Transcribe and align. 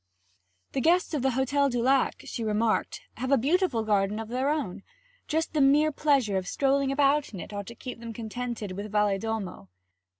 'The 0.71 0.81
guests 0.81 1.13
of 1.13 1.21
the 1.21 1.29
Hotel 1.37 1.69
du 1.69 1.79
Lac,' 1.79 2.23
she 2.25 2.43
remarked, 2.43 3.01
'have 3.17 3.29
a 3.31 3.37
beautiful 3.37 3.83
garden 3.83 4.17
of 4.17 4.29
their 4.29 4.49
own. 4.49 4.81
Just 5.27 5.53
the 5.53 5.61
mere 5.61 5.91
pleasure 5.91 6.37
of 6.37 6.47
strolling 6.47 6.91
about 6.91 7.35
in 7.35 7.39
it 7.39 7.53
ought 7.53 7.67
to 7.67 7.75
keep 7.75 7.99
them 7.99 8.11
contented 8.11 8.71
with 8.71 8.91
Valedolmo.' 8.91 9.69